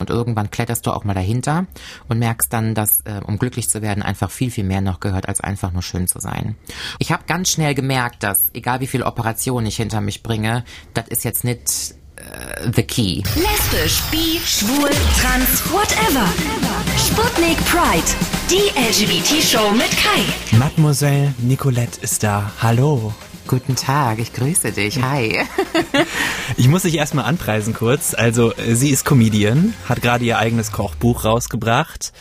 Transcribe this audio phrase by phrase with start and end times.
[0.00, 1.66] Und irgendwann kletterst du auch mal dahinter
[2.08, 5.28] und merkst dann, dass, äh, um glücklich zu werden, einfach viel, viel mehr noch gehört,
[5.28, 6.54] als einfach nur schön zu sein.
[7.00, 10.64] Ich habe ganz schnell gemerkt, dass, egal wie viele Operationen ich hinter mich bringe,
[10.94, 13.24] das ist jetzt nicht äh, the key.
[13.34, 14.90] Lesbisch, bi, schwul,
[15.20, 16.28] trans, whatever.
[16.96, 18.06] Sputnik Pride,
[18.48, 20.56] die LGBT-Show mit Kai.
[20.56, 22.52] Mademoiselle Nicolette ist da.
[22.62, 23.12] Hallo.
[23.48, 25.02] Guten Tag, ich grüße dich.
[25.02, 25.40] Hi.
[26.56, 28.14] ich muss dich erstmal anpreisen kurz.
[28.14, 32.12] Also, äh, sie ist Comedian, hat gerade ihr eigenes Kochbuch rausgebracht.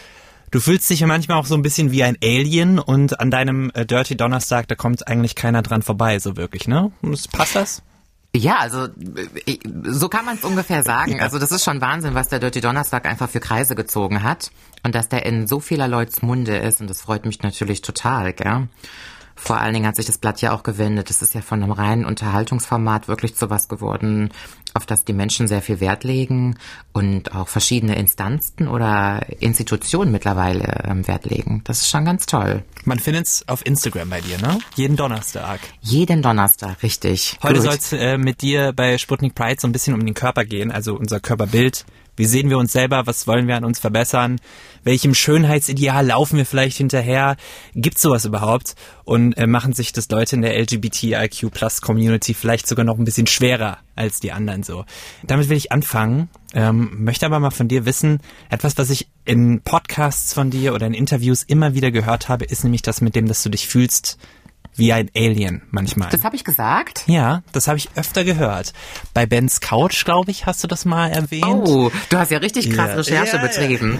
[0.52, 3.70] Du fühlst dich ja manchmal auch so ein bisschen wie ein Alien und an deinem
[3.74, 6.92] äh, Dirty Donnerstag, da kommt eigentlich keiner dran vorbei, so wirklich, ne?
[7.34, 7.82] Passt das?
[8.36, 8.86] Ja, also
[9.46, 11.18] äh, so kann man es ungefähr sagen.
[11.18, 11.24] Ja.
[11.24, 14.52] Also das ist schon Wahnsinn, was der Dirty Donnerstag einfach für Kreise gezogen hat
[14.84, 18.34] und dass der in so vieler Leuts Munde ist und das freut mich natürlich total,
[18.34, 18.68] gell?
[19.38, 21.10] Vor allen Dingen hat sich das Blatt ja auch gewendet.
[21.10, 24.32] Es ist ja von einem reinen Unterhaltungsformat wirklich zu was geworden,
[24.74, 26.58] auf das die Menschen sehr viel Wert legen
[26.92, 31.62] und auch verschiedene Instanzen oder Institutionen mittlerweile ähm, Wert legen.
[31.66, 32.64] Das ist schon ganz toll.
[32.84, 34.58] Man findet es auf Instagram bei dir, ne?
[34.76, 35.60] Jeden Donnerstag.
[35.82, 37.38] Jeden Donnerstag, richtig.
[37.44, 40.46] Heute soll es äh, mit dir bei Sputnik Pride so ein bisschen um den Körper
[40.46, 41.86] gehen, also unser Körperbild.
[42.18, 43.08] Wie sehen wir uns selber?
[43.08, 44.42] Was wollen wir an uns verbessern?
[44.84, 47.38] Welchem Schönheitsideal laufen wir vielleicht hinterher?
[47.76, 48.76] Gibt sowas überhaupt?
[49.06, 53.06] Und äh, machen sich das Leute in der LGBTIQ Plus Community vielleicht sogar noch ein
[53.06, 54.84] bisschen schwerer als die anderen so?
[55.26, 56.30] Damit will ich anfangen.
[56.54, 60.88] Ähm, möchte aber mal von dir wissen, etwas, was ich in Podcasts von dir oder
[60.88, 64.18] in Interviews immer wieder gehört habe, ist nämlich das mit dem, dass du dich fühlst
[64.78, 66.10] wie ein Alien manchmal.
[66.10, 67.04] Das habe ich gesagt?
[67.08, 68.74] Ja, das habe ich öfter gehört.
[69.14, 71.68] Bei Bens Couch, glaube ich, hast du das mal erwähnt.
[71.68, 72.96] Oh, du hast ja richtig krass ja.
[72.96, 74.00] Recherche ja, betrieben.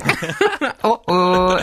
[0.62, 0.74] Ja.
[0.84, 1.58] oh oh,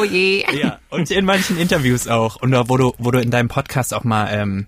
[0.00, 0.44] oh je.
[0.58, 2.36] Ja, und in manchen Interviews auch.
[2.36, 4.66] Und wo du, wo du in deinem Podcast auch mal ähm,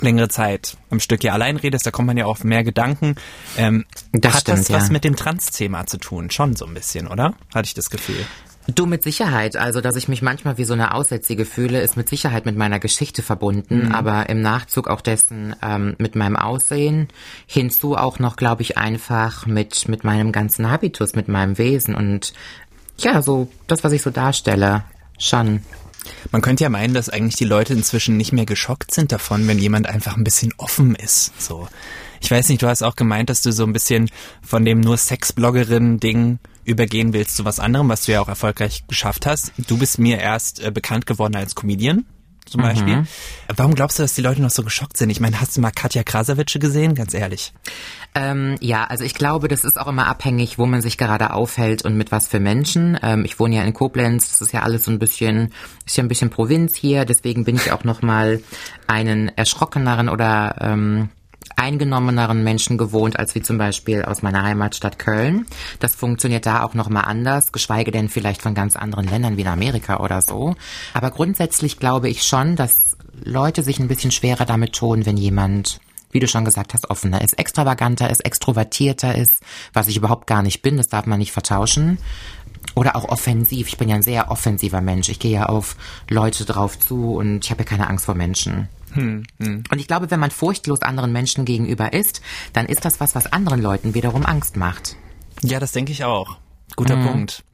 [0.00, 3.16] längere Zeit am Stück ja allein redest, da kommt man ja auf mehr Gedanken.
[3.56, 6.30] Ähm, das hat stimmt, das was mit dem Trans-Thema zu tun?
[6.30, 7.34] Schon so ein bisschen, oder?
[7.54, 8.26] Hatte ich das Gefühl.
[8.68, 12.08] Du mit Sicherheit, also dass ich mich manchmal wie so eine Aussätzige fühle, ist mit
[12.08, 13.92] Sicherheit mit meiner Geschichte verbunden, mhm.
[13.92, 17.08] aber im Nachzug auch dessen ähm, mit meinem Aussehen,
[17.46, 22.34] hinzu auch noch, glaube ich, einfach mit mit meinem ganzen Habitus, mit meinem Wesen und
[22.98, 24.84] ja, so das, was ich so darstelle,
[25.18, 25.62] schon.
[26.30, 29.58] Man könnte ja meinen, dass eigentlich die Leute inzwischen nicht mehr geschockt sind davon, wenn
[29.58, 31.40] jemand einfach ein bisschen offen ist.
[31.40, 31.68] So,
[32.20, 34.08] ich weiß nicht, du hast auch gemeint, dass du so ein bisschen
[34.42, 39.26] von dem nur Sexbloggerin-Ding übergehen willst zu was anderem, was du ja auch erfolgreich geschafft
[39.26, 39.52] hast.
[39.56, 42.04] Du bist mir erst äh, bekannt geworden als Comedian
[42.46, 42.64] zum mhm.
[42.64, 43.04] Beispiel.
[43.56, 45.10] Warum glaubst du, dass die Leute noch so geschockt sind?
[45.10, 46.94] Ich meine, hast du mal Katja Krasavice gesehen?
[46.94, 47.52] Ganz ehrlich.
[48.14, 51.84] Ähm, ja, also ich glaube, das ist auch immer abhängig, wo man sich gerade aufhält
[51.84, 52.98] und mit was für Menschen.
[53.02, 55.52] Ähm, ich wohne ja in Koblenz, das ist ja alles so ein bisschen,
[55.86, 58.42] ist ja ein bisschen Provinz hier, deswegen bin ich auch noch mal
[58.86, 61.08] einen erschrockeneren oder ähm,
[61.56, 65.46] eingenommeneren Menschen gewohnt als wie zum Beispiel aus meiner Heimatstadt Köln.
[65.78, 69.48] Das funktioniert da auch nochmal anders, geschweige denn vielleicht von ganz anderen Ländern wie in
[69.48, 70.54] Amerika oder so.
[70.94, 75.80] Aber grundsätzlich glaube ich schon, dass Leute sich ein bisschen schwerer damit tun, wenn jemand
[76.12, 79.40] wie du schon gesagt hast, offener ist, extravaganter ist, extrovertierter ist,
[79.72, 81.98] was ich überhaupt gar nicht bin, das darf man nicht vertauschen.
[82.74, 83.68] Oder auch offensiv.
[83.68, 85.08] Ich bin ja ein sehr offensiver Mensch.
[85.08, 85.76] Ich gehe ja auf
[86.08, 88.68] Leute drauf zu und ich habe ja keine Angst vor Menschen.
[88.92, 89.64] Hm, hm.
[89.70, 92.22] Und ich glaube, wenn man furchtlos anderen Menschen gegenüber ist,
[92.52, 94.96] dann ist das was, was anderen Leuten wiederum Angst macht.
[95.42, 96.38] Ja, das denke ich auch.
[96.76, 97.06] Guter mhm.
[97.06, 97.44] Punkt.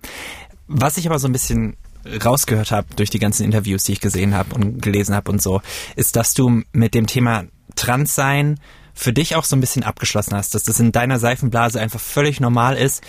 [0.67, 1.77] Was ich aber so ein bisschen
[2.25, 5.61] rausgehört habe durch die ganzen Interviews, die ich gesehen habe und gelesen habe und so,
[5.97, 7.45] ist, dass du mit dem Thema
[7.77, 8.59] Transsein
[8.99, 12.41] für dich auch so ein bisschen abgeschlossen hast, dass das in deiner Seifenblase einfach völlig
[12.41, 13.05] normal ist,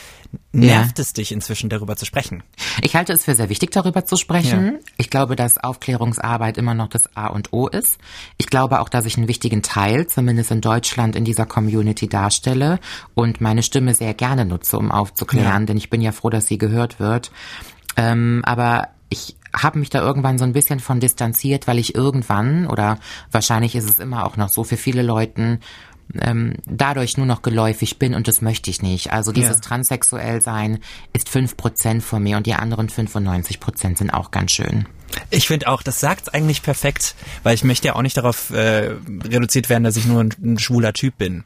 [0.51, 1.01] nervt ja.
[1.01, 2.43] es dich inzwischen darüber zu sprechen?
[2.83, 4.65] Ich halte es für sehr wichtig, darüber zu sprechen.
[4.65, 4.79] Ja.
[4.97, 7.97] Ich glaube, dass Aufklärungsarbeit immer noch das A und O ist.
[8.37, 12.79] Ich glaube auch, dass ich einen wichtigen Teil, zumindest in Deutschland, in dieser Community darstelle
[13.15, 15.65] und meine Stimme sehr gerne nutze, um aufzuklären, ja.
[15.65, 17.31] denn ich bin ja froh, dass sie gehört wird.
[17.97, 22.67] Ähm, aber ich habe mich da irgendwann so ein bisschen von distanziert, weil ich irgendwann,
[22.67, 22.99] oder
[23.31, 25.59] wahrscheinlich ist es immer auch noch so für viele Leuten,
[26.19, 29.11] ähm, dadurch nur noch geläufig bin und das möchte ich nicht.
[29.13, 29.61] Also dieses ja.
[29.61, 30.79] transsexuell sein
[31.13, 34.87] ist fünf Prozent von mir und die anderen 95 Prozent sind auch ganz schön.
[35.29, 38.91] Ich finde auch, das sagt eigentlich perfekt, weil ich möchte ja auch nicht darauf äh,
[39.23, 41.43] reduziert werden, dass ich nur ein, ein schwuler Typ bin.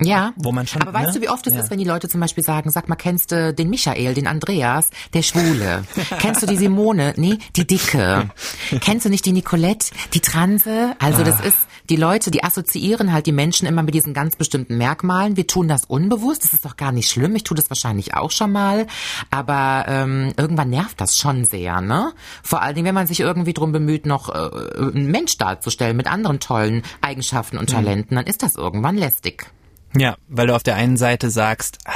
[0.00, 1.20] Ja, wo man schon, aber weißt ne?
[1.20, 1.60] du, wie oft es ja.
[1.60, 4.90] ist, wenn die Leute zum Beispiel sagen, sag mal, kennst du den Michael, den Andreas,
[5.12, 5.84] der Schwule?
[6.18, 7.14] kennst du die Simone?
[7.16, 8.30] Nee, die Dicke.
[8.80, 10.96] kennst du nicht die Nicolette, die Transe?
[10.98, 11.44] Also das ah.
[11.44, 11.58] ist,
[11.90, 15.36] die Leute, die assoziieren halt die Menschen immer mit diesen ganz bestimmten Merkmalen.
[15.36, 17.36] Wir tun das unbewusst, das ist doch gar nicht schlimm.
[17.36, 18.86] Ich tue das wahrscheinlich auch schon mal,
[19.30, 22.12] aber ähm, irgendwann nervt das schon sehr, ne?
[22.42, 26.06] Vor allen Dingen, wenn man sich irgendwie drum bemüht, noch äh, einen Mensch darzustellen mit
[26.06, 27.74] anderen tollen Eigenschaften und mhm.
[27.74, 28.16] Talenten, mhm.
[28.16, 29.46] dann ist das irgendwann lästig.
[29.96, 31.92] Ja, weil du auf der einen Seite sagst, ah,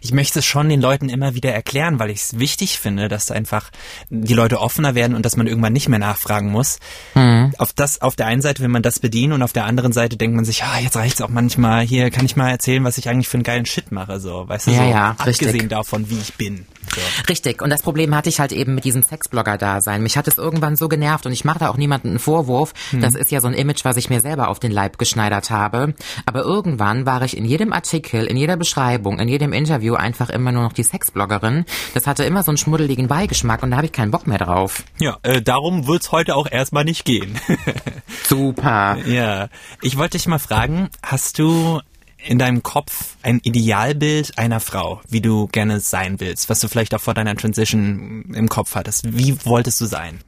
[0.00, 3.30] ich möchte es schon den Leuten immer wieder erklären, weil ich es wichtig finde, dass
[3.30, 3.70] einfach
[4.08, 6.78] die Leute offener werden und dass man irgendwann nicht mehr nachfragen muss.
[7.14, 7.52] Mhm.
[7.58, 10.16] Auf das, auf der einen Seite will man das bedienen und auf der anderen Seite
[10.16, 13.08] denkt man sich, ah, jetzt reicht's auch manchmal, hier kann ich mal erzählen, was ich
[13.08, 15.68] eigentlich für einen geilen Shit mache, so, weißt du, ja, so, ja, abgesehen richtig.
[15.68, 16.66] davon, wie ich bin.
[16.94, 17.00] So.
[17.28, 17.62] Richtig.
[17.62, 20.02] Und das Problem hatte ich halt eben mit diesem Sexblogger-Dasein.
[20.02, 22.74] Mich hat es irgendwann so genervt und ich mache da auch niemanden einen Vorwurf.
[22.92, 25.94] Das ist ja so ein Image, was ich mir selber auf den Leib geschneidert habe.
[26.26, 30.52] Aber irgendwann war ich in jedem Artikel, in jeder Beschreibung, in jedem Interview einfach immer
[30.52, 31.64] nur noch die Sexbloggerin.
[31.94, 34.84] Das hatte immer so einen schmuddeligen Beigeschmack und da habe ich keinen Bock mehr drauf.
[34.98, 37.38] Ja, äh, darum wird's heute auch erstmal nicht gehen.
[38.28, 38.96] Super.
[39.06, 39.48] ja,
[39.80, 41.80] ich wollte dich mal fragen, hast du
[42.24, 46.94] in deinem Kopf ein Idealbild einer Frau, wie du gerne sein willst, was du vielleicht
[46.94, 49.16] auch vor deiner Transition im Kopf hattest?
[49.16, 50.20] Wie wolltest du sein?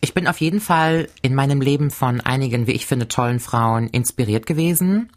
[0.00, 3.88] Ich bin auf jeden Fall in meinem Leben von einigen, wie ich finde, tollen Frauen
[3.88, 5.10] inspiriert gewesen,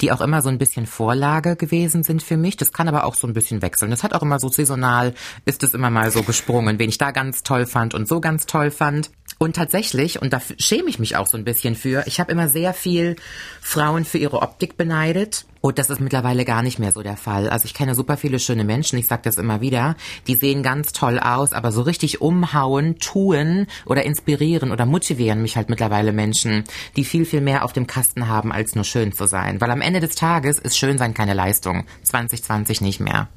[0.00, 2.56] die auch immer so ein bisschen Vorlage gewesen sind für mich.
[2.56, 3.90] Das kann aber auch so ein bisschen wechseln.
[3.90, 5.14] Das hat auch immer so saisonal,
[5.44, 8.46] ist es immer mal so gesprungen, wen ich da ganz toll fand und so ganz
[8.46, 9.10] toll fand.
[9.38, 12.48] Und tatsächlich, und da schäme ich mich auch so ein bisschen für, ich habe immer
[12.48, 13.16] sehr viel
[13.60, 15.44] Frauen für ihre Optik beneidet.
[15.64, 17.48] Und das ist mittlerweile gar nicht mehr so der Fall.
[17.48, 19.96] Also ich kenne super viele schöne Menschen, ich sage das immer wieder,
[20.26, 25.56] die sehen ganz toll aus, aber so richtig umhauen, tun oder inspirieren oder motivieren mich
[25.56, 26.64] halt mittlerweile Menschen,
[26.96, 29.58] die viel, viel mehr auf dem Kasten haben, als nur schön zu sein.
[29.62, 31.86] Weil am Ende des Tages ist schön sein keine Leistung.
[32.02, 33.28] 2020 nicht mehr.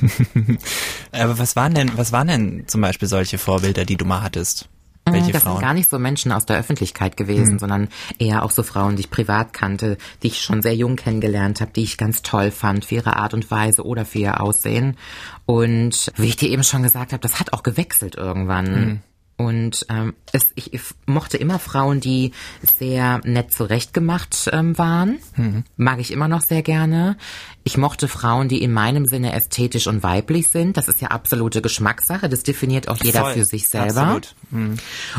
[1.12, 4.70] Aber was waren denn, was waren denn zum Beispiel solche Vorbilder, die du mal hattest?
[5.04, 5.54] Welche Mm, das Frauen?
[5.54, 7.88] sind gar nicht so Menschen aus der Öffentlichkeit gewesen, sondern
[8.18, 11.72] eher auch so Frauen, die ich privat kannte, die ich schon sehr jung kennengelernt habe,
[11.72, 14.96] die ich ganz toll fand für ihre Art und Weise oder für ihr Aussehen.
[15.44, 19.02] Und wie ich dir eben schon gesagt habe, das hat auch gewechselt irgendwann.
[19.46, 22.32] Und ähm, es, ich, ich mochte immer Frauen, die
[22.78, 25.18] sehr nett zurechtgemacht ähm, waren.
[25.76, 27.16] Mag ich immer noch sehr gerne.
[27.64, 30.76] Ich mochte Frauen, die in meinem Sinne ästhetisch und weiblich sind.
[30.76, 32.28] Das ist ja absolute Geschmackssache.
[32.28, 33.34] Das definiert auch jeder Voll.
[33.34, 34.00] für sich selber.
[34.00, 34.34] Absolut.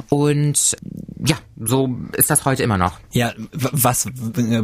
[0.09, 0.77] Und
[1.25, 2.99] ja, so ist das heute immer noch.
[3.11, 4.11] Ja, was w-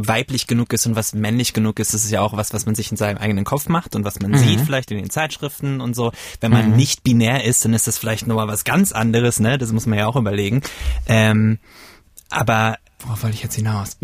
[0.06, 2.74] weiblich genug ist und was männlich genug ist, das ist ja auch was, was man
[2.74, 5.94] sich in seinem eigenen Kopf macht und was man sieht, vielleicht in den Zeitschriften und
[5.94, 6.12] so.
[6.40, 9.58] Wenn man nicht binär ist, dann ist das vielleicht nochmal was ganz anderes, ne?
[9.58, 10.62] Das muss man ja auch überlegen.
[11.06, 11.58] Ähm,
[12.28, 13.96] aber worauf wollte ich jetzt hinaus?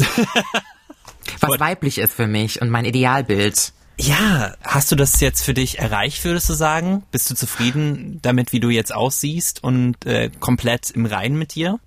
[1.40, 3.72] Was weiblich ist für mich und mein Idealbild.
[3.98, 7.02] Ja, hast du das jetzt für dich erreicht, würdest du sagen?
[7.12, 11.81] Bist du zufrieden damit, wie du jetzt aussiehst und äh, komplett im Reinen mit dir?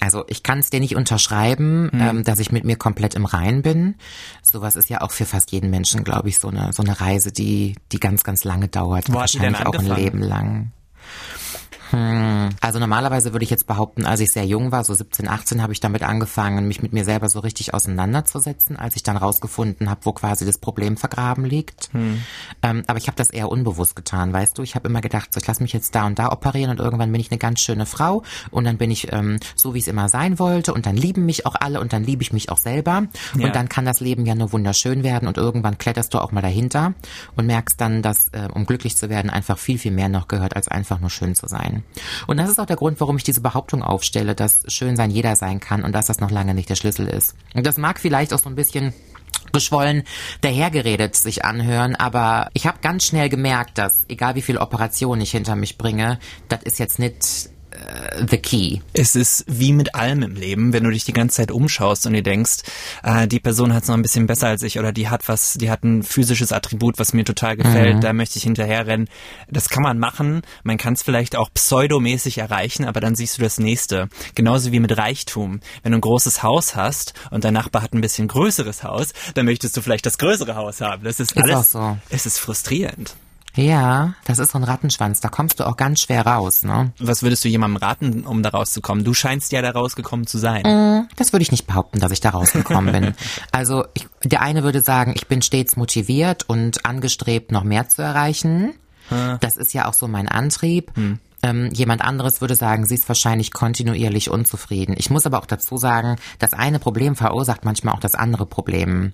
[0.00, 3.62] Also ich kann es dir nicht unterschreiben, ähm, dass ich mit mir komplett im Rein
[3.62, 3.94] bin.
[4.42, 7.30] Sowas ist ja auch für fast jeden Menschen, glaube ich, so eine so eine Reise,
[7.30, 9.86] die die ganz ganz lange dauert, Wo wahrscheinlich auch ein?
[9.86, 10.72] Leben lang.
[11.92, 12.48] Hm.
[12.60, 15.72] Also normalerweise würde ich jetzt behaupten, als ich sehr jung war, so 17, 18, habe
[15.72, 20.00] ich damit angefangen, mich mit mir selber so richtig auseinanderzusetzen, als ich dann rausgefunden habe,
[20.04, 21.90] wo quasi das Problem vergraben liegt.
[22.62, 24.62] Ähm, aber ich habe das eher unbewusst getan, weißt du?
[24.62, 27.12] Ich habe immer gedacht, so, ich lasse mich jetzt da und da operieren und irgendwann
[27.12, 30.08] bin ich eine ganz schöne Frau und dann bin ich ähm, so, wie es immer
[30.08, 33.04] sein wollte und dann lieben mich auch alle und dann liebe ich mich auch selber
[33.36, 33.46] Ja.
[33.46, 36.40] und dann kann das Leben ja nur wunderschön werden und irgendwann kletterst du auch mal
[36.42, 36.94] dahinter
[37.36, 40.56] und merkst dann, dass äh, um glücklich zu werden einfach viel, viel mehr noch gehört,
[40.56, 41.81] als einfach nur schön zu sein.
[42.26, 45.36] Und das ist auch der Grund, warum ich diese Behauptung aufstelle, dass schön sein jeder
[45.36, 47.34] sein kann und dass das noch lange nicht der Schlüssel ist.
[47.54, 48.92] Und das mag vielleicht auch so ein bisschen
[49.52, 50.04] geschwollen
[50.40, 55.30] dahergeredet sich anhören, aber ich habe ganz schnell gemerkt, dass egal wie viel Operationen ich
[55.30, 56.18] hinter mich bringe,
[56.48, 57.51] das ist jetzt nicht
[58.28, 58.80] the key.
[58.92, 62.12] Es ist wie mit allem im Leben, wenn du dich die ganze Zeit umschaust und
[62.12, 62.62] dir denkst,
[63.02, 65.54] äh, die Person hat es noch ein bisschen besser als ich oder die hat was,
[65.54, 69.08] die hat ein physisches Attribut, was mir total gefällt, da möchte ich hinterherrennen.
[69.50, 73.42] Das kann man machen, man kann es vielleicht auch pseudomäßig erreichen, aber dann siehst du
[73.42, 74.08] das nächste.
[74.34, 75.60] Genauso wie mit Reichtum.
[75.82, 79.46] Wenn du ein großes Haus hast und dein Nachbar hat ein bisschen größeres Haus, dann
[79.46, 81.04] möchtest du vielleicht das größere Haus haben.
[81.04, 81.98] Das ist, Ist alles, so.
[82.10, 83.14] es ist frustrierend.
[83.54, 86.92] Ja, das ist so ein Rattenschwanz, da kommst du auch ganz schwer raus, ne?
[86.98, 89.04] Was würdest du jemandem raten, um da rauszukommen?
[89.04, 91.08] Du scheinst ja da rausgekommen zu sein.
[91.16, 93.14] Das würde ich nicht behaupten, dass ich da rausgekommen bin.
[93.50, 98.02] Also ich, der eine würde sagen, ich bin stets motiviert und angestrebt, noch mehr zu
[98.02, 98.74] erreichen.
[99.40, 100.92] Das ist ja auch so mein Antrieb.
[101.42, 104.94] Ähm, jemand anderes würde sagen, sie ist wahrscheinlich kontinuierlich unzufrieden.
[104.96, 109.12] Ich muss aber auch dazu sagen, das eine Problem verursacht manchmal auch das andere Problem.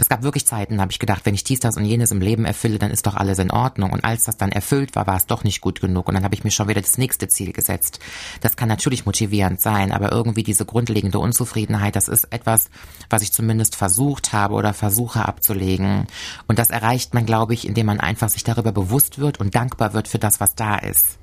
[0.00, 2.22] Es gab wirklich Zeiten, da habe ich gedacht, wenn ich dies, das und jenes im
[2.22, 3.92] Leben erfülle, dann ist doch alles in Ordnung.
[3.92, 6.08] Und als das dann erfüllt war, war es doch nicht gut genug.
[6.08, 8.00] Und dann habe ich mir schon wieder das nächste Ziel gesetzt.
[8.40, 12.70] Das kann natürlich motivierend sein, aber irgendwie diese grundlegende Unzufriedenheit, das ist etwas,
[13.10, 16.06] was ich zumindest versucht habe oder versuche abzulegen.
[16.48, 19.92] Und das erreicht man, glaube ich, indem man einfach sich darüber bewusst wird und dankbar
[19.92, 21.19] wird für das, was da ist.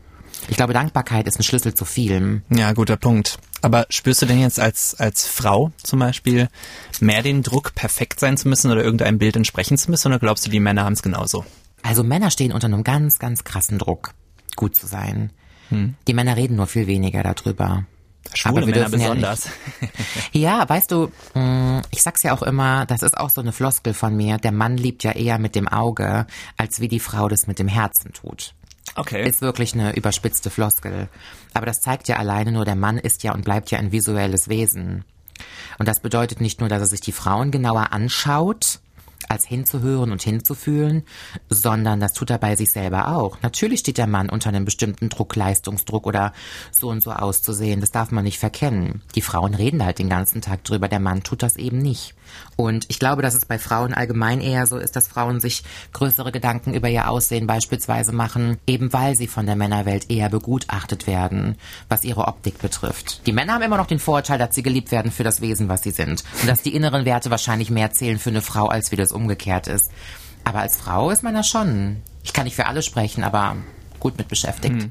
[0.48, 2.44] Ich glaube, Dankbarkeit ist ein Schlüssel zu vielem.
[2.50, 3.38] Ja, guter Punkt.
[3.62, 6.48] Aber spürst du denn jetzt als, als Frau zum Beispiel
[7.00, 10.46] mehr den Druck, perfekt sein zu müssen oder irgendeinem Bild entsprechen zu müssen oder glaubst
[10.46, 11.46] du, die Männer haben es genauso?
[11.84, 14.14] Also Männer stehen unter einem ganz, ganz krassen Druck,
[14.56, 15.32] gut zu sein.
[15.70, 15.96] Hm.
[16.08, 17.86] Die Männer reden nur viel weniger darüber.
[18.34, 19.50] Schwule Aber wir Männer dürfen ja besonders.
[20.34, 23.94] Ja, weißt du, mh, ich sag's ja auch immer, das ist auch so eine Floskel
[23.94, 26.28] von mir, der Mann liebt ja eher mit dem Auge,
[26.58, 28.54] als wie die Frau das mit dem Herzen tut.
[28.98, 29.30] Okay.
[29.30, 31.08] Ist wirklich eine überspitzte Floskel.
[31.54, 34.50] Aber das zeigt ja alleine nur, der Mann ist ja und bleibt ja ein visuelles
[34.50, 35.06] Wesen.
[35.78, 38.80] Und das bedeutet nicht nur, dass er sich die Frauen genauer anschaut,
[39.30, 41.04] als hinzuhören und hinzufühlen,
[41.50, 43.38] sondern das tut er bei sich selber auch.
[43.42, 46.34] Natürlich steht der Mann unter einem bestimmten Druck, Leistungsdruck oder
[46.72, 47.82] so und so auszusehen.
[47.82, 49.02] Das darf man nicht verkennen.
[49.16, 52.16] Die Frauen reden halt den ganzen Tag drüber, der Mann tut das eben nicht.
[52.56, 56.32] Und ich glaube, dass es bei Frauen allgemein eher so ist, dass Frauen sich größere
[56.32, 61.56] Gedanken über ihr Aussehen beispielsweise machen, eben weil sie von der Männerwelt eher begutachtet werden,
[61.90, 63.22] was ihre Optik betrifft.
[63.28, 65.84] Die Männer haben immer noch den Vorteil, dass sie geliebt werden für das Wesen, was
[65.84, 66.24] sie sind.
[66.42, 69.68] Und dass die inneren Werte wahrscheinlich mehr zählen für eine Frau, als wie das umgekehrt
[69.68, 69.92] ist.
[70.44, 73.58] Aber als Frau ist man da schon, ich kann nicht für alle sprechen, aber
[74.00, 74.84] gut mit beschäftigt.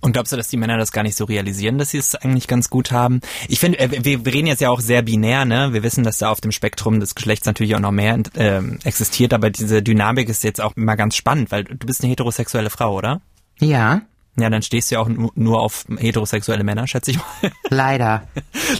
[0.00, 2.46] Und glaubst du, dass die Männer das gar nicht so realisieren, dass sie es eigentlich
[2.46, 3.20] ganz gut haben?
[3.48, 5.72] Ich finde, äh, wir, reden jetzt ja auch sehr binär, ne?
[5.72, 9.32] Wir wissen, dass da auf dem Spektrum des Geschlechts natürlich auch noch mehr ähm, existiert,
[9.32, 12.94] aber diese Dynamik ist jetzt auch immer ganz spannend, weil du bist eine heterosexuelle Frau,
[12.94, 13.20] oder?
[13.58, 14.02] Ja,
[14.38, 17.24] Ja, dann stehst du ja auch nu- nur auf heterosexuelle Männer, schätze ich mal.
[17.70, 18.28] leider.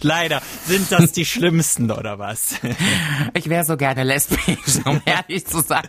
[0.03, 0.43] Leider.
[0.67, 2.57] Sind das die schlimmsten, oder was?
[3.35, 5.87] Ich wäre so gerne lesbisch, um ehrlich zu sein.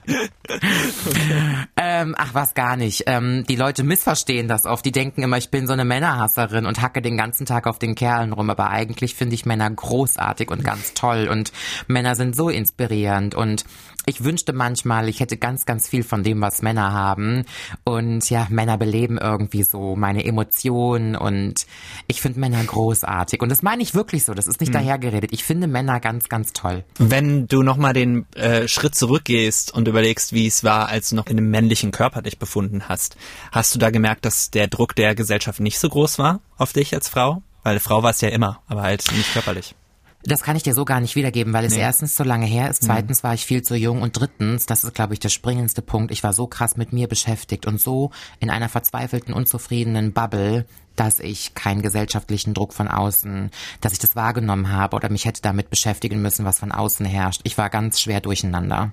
[1.77, 3.03] ähm, ach, was gar nicht.
[3.07, 4.85] Ähm, die Leute missverstehen das oft.
[4.85, 7.95] Die denken immer, ich bin so eine Männerhasserin und hacke den ganzen Tag auf den
[7.95, 8.49] Kerlen rum.
[8.49, 11.27] Aber eigentlich finde ich Männer großartig und ganz toll.
[11.31, 11.51] Und
[11.87, 13.35] Männer sind so inspirierend.
[13.35, 13.65] Und
[14.05, 17.45] ich wünschte manchmal, ich hätte ganz, ganz viel von dem, was Männer haben.
[17.83, 21.15] Und ja, Männer beleben irgendwie so meine Emotionen.
[21.15, 21.65] Und
[22.07, 23.41] ich finde Männer großartig.
[23.41, 24.33] Und das meine ich wirklich so.
[24.33, 25.31] Das ist nicht dahergeredet.
[25.33, 26.83] Ich finde Männer ganz, ganz toll.
[26.97, 31.27] Wenn du nochmal den äh, Schritt zurückgehst und überlegst, wie es war, als du noch
[31.27, 33.17] in einem männlichen Körper dich befunden hast,
[33.51, 36.93] hast du da gemerkt, dass der Druck der Gesellschaft nicht so groß war auf dich
[36.93, 37.41] als Frau?
[37.63, 39.75] Weil Frau war es ja immer, aber halt nicht körperlich.
[40.23, 41.79] Das kann ich dir so gar nicht wiedergeben, weil es Nee.
[41.81, 44.93] erstens so lange her ist, zweitens war ich viel zu jung und drittens, das ist
[44.93, 48.49] glaube ich der springendste Punkt, ich war so krass mit mir beschäftigt und so in
[48.49, 54.71] einer verzweifelten, unzufriedenen Bubble, dass ich keinen gesellschaftlichen Druck von außen, dass ich das wahrgenommen
[54.71, 57.41] habe oder mich hätte damit beschäftigen müssen, was von außen herrscht.
[57.43, 58.91] Ich war ganz schwer durcheinander.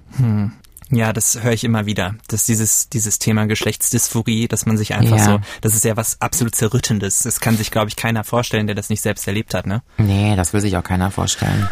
[0.90, 2.14] Ja, das höre ich immer wieder.
[2.28, 5.24] Dass dieses, dieses Thema Geschlechtsdysphorie, dass man sich einfach Ja.
[5.24, 7.20] so, das ist ja was absolut Zerrüttendes.
[7.20, 9.82] Das kann sich, glaube ich, keiner vorstellen, der das nicht selbst erlebt hat, ne?
[9.98, 11.68] Nee, das will sich auch keiner vorstellen.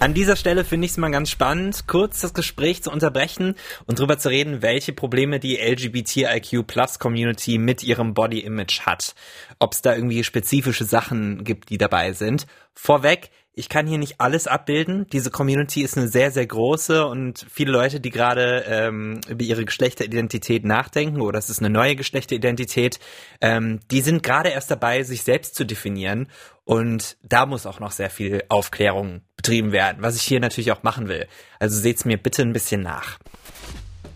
[0.00, 3.98] An dieser Stelle finde ich es mal ganz spannend, kurz das Gespräch zu unterbrechen und
[3.98, 9.16] drüber zu reden, welche Probleme die LGBTIQ Plus Community mit ihrem Body Image hat.
[9.58, 12.46] Ob es da irgendwie spezifische Sachen gibt, die dabei sind.
[12.74, 15.06] Vorweg, ich kann hier nicht alles abbilden.
[15.12, 19.64] Diese Community ist eine sehr, sehr große und viele Leute, die gerade ähm, über ihre
[19.64, 23.00] Geschlechteridentität nachdenken oder es ist eine neue Geschlechteridentität,
[23.40, 26.28] ähm, die sind gerade erst dabei, sich selbst zu definieren
[26.64, 30.84] und da muss auch noch sehr viel Aufklärung betrieben werden, was ich hier natürlich auch
[30.84, 31.26] machen will.
[31.58, 33.18] Also seht's mir bitte ein bisschen nach.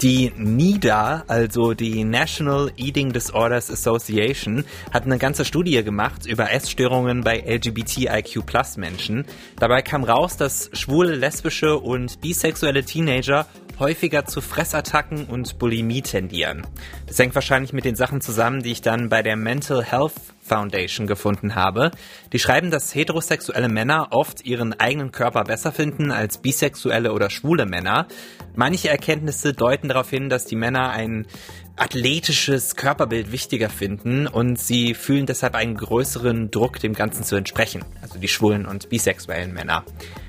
[0.03, 7.23] Die NIDA, also die National Eating Disorders Association, hat eine ganze Studie gemacht über Essstörungen
[7.23, 8.45] bei LGBTIQ
[8.79, 9.25] Menschen.
[9.61, 13.47] Dabei kam raus, dass schwule, lesbische und bisexuelle Teenager
[13.83, 16.63] häufiger zu Fressattacken und Bulimie tendieren.
[17.09, 21.09] Das hängt wahrscheinlich mit den Sachen zusammen, die ich dann bei der Mental Health Foundation
[21.09, 21.91] gefunden habe.
[22.33, 27.67] Die schreiben, dass heterosexuelle Männer oft ihren eigenen Körper besser finden als bisexuelle oder schwule
[27.67, 28.07] Männer.
[28.55, 31.27] Manche Erkenntnisse deuten darauf hin, dass die Männer ein
[31.75, 37.85] athletisches Körperbild wichtiger finden und sie fühlen deshalb einen größeren Druck, dem Ganzen zu entsprechen.
[38.01, 39.85] Also die schwulen und bisexuellen Männer.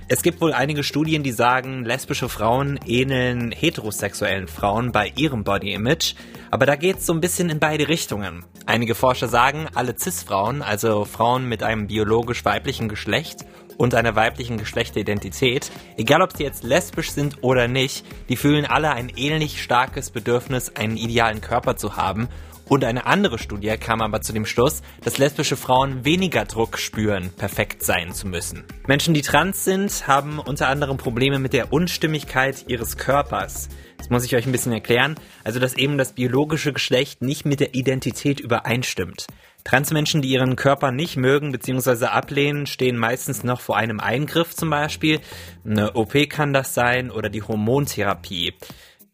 [0.09, 5.73] Es gibt wohl einige Studien, die sagen, lesbische Frauen ähneln heterosexuellen Frauen bei ihrem Body
[5.73, 6.15] Image,
[6.51, 8.43] aber da geht's so ein bisschen in beide Richtungen.
[8.65, 13.45] Einige Forscher sagen, alle Cis-Frauen, also Frauen mit einem biologisch weiblichen Geschlecht
[13.77, 18.91] und einer weiblichen Geschlechteridentität, egal ob sie jetzt lesbisch sind oder nicht, die fühlen alle
[18.91, 22.27] ein ähnlich starkes Bedürfnis, einen idealen Körper zu haben
[22.69, 27.31] und eine andere Studie kam aber zu dem Schluss, dass lesbische Frauen weniger Druck spüren,
[27.37, 28.63] perfekt sein zu müssen.
[28.87, 33.69] Menschen, die trans sind, haben unter anderem Probleme mit der Unstimmigkeit ihres Körpers.
[33.97, 35.15] Das muss ich euch ein bisschen erklären.
[35.43, 39.27] Also, dass eben das biologische Geschlecht nicht mit der Identität übereinstimmt.
[39.63, 42.07] Transmenschen, die ihren Körper nicht mögen bzw.
[42.07, 45.21] ablehnen, stehen meistens noch vor einem Eingriff zum Beispiel.
[45.65, 48.55] Eine OP kann das sein oder die Hormontherapie.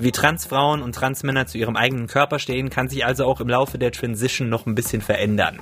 [0.02, 3.78] Wie Transfrauen und Transmänner zu ihrem eigenen Körper stehen, kann sich also auch im Laufe
[3.78, 5.60] der Transition noch ein bisschen verändern.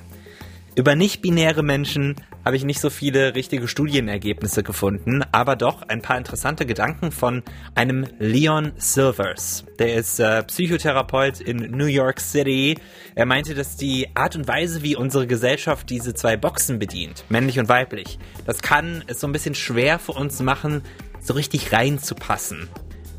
[0.76, 6.20] Über nicht-binäre Menschen habe ich nicht so viele richtige Studienergebnisse gefunden, aber doch ein paar
[6.20, 7.42] interessante Gedanken von
[7.74, 9.66] einem Leon Silvers.
[9.80, 12.78] Der ist äh, Psychotherapeut in New York City.
[13.16, 17.58] Er meinte, dass die Art und Weise, wie unsere Gesellschaft diese zwei Boxen bedient, männlich
[17.58, 20.84] und weiblich, das kann es so ein bisschen schwer für uns machen,
[21.22, 22.70] so richtig reinzupassen.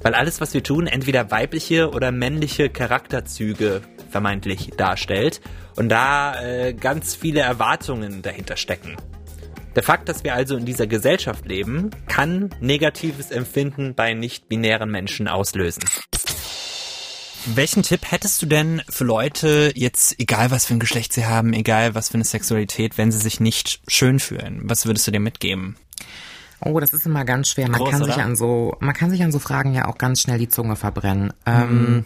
[0.03, 5.41] Weil alles, was wir tun, entweder weibliche oder männliche Charakterzüge vermeintlich darstellt
[5.77, 8.97] und da äh, ganz viele Erwartungen dahinter stecken.
[9.77, 15.29] Der Fakt, dass wir also in dieser Gesellschaft leben, kann negatives Empfinden bei nicht-binären Menschen
[15.29, 15.85] auslösen.
[17.55, 21.53] Welchen Tipp hättest du denn für Leute, jetzt egal was für ein Geschlecht sie haben,
[21.53, 24.63] egal was für eine Sexualität, wenn sie sich nicht schön fühlen?
[24.65, 25.77] Was würdest du dir mitgeben?
[26.61, 27.69] Oh, das ist immer ganz schwer.
[27.69, 28.13] Man Groß, kann oder?
[28.13, 30.77] sich an so, man kann sich an so Fragen ja auch ganz schnell die Zunge
[30.77, 31.33] verbrennen.
[31.47, 31.87] Ähm, mhm.
[31.87, 32.05] Ähm,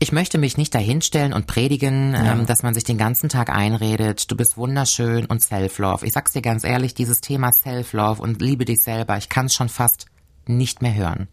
[0.00, 2.32] ich möchte mich nicht dahinstellen und predigen, ja.
[2.32, 6.04] ähm, dass man sich den ganzen Tag einredet, du bist wunderschön und Self-Love.
[6.04, 9.54] Ich sag's dir ganz ehrlich, dieses Thema Self-Love und liebe dich selber, ich kann es
[9.54, 10.06] schon fast
[10.46, 11.28] nicht mehr hören.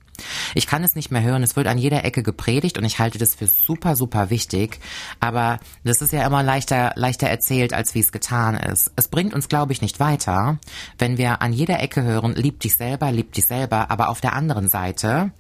[0.56, 1.44] Ich kann es nicht mehr hören.
[1.44, 4.80] Es wird an jeder Ecke gepredigt und ich halte das für super, super wichtig.
[5.20, 8.92] Aber das ist ja immer leichter, leichter erzählt, als wie es getan ist.
[8.96, 10.60] Es bringt uns, glaube ich, nicht weiter,
[10.98, 13.92] wenn wir an jeder Ecke hören, lieb dich selber, lieb dich selber.
[13.92, 15.32] Aber auf der anderen Seite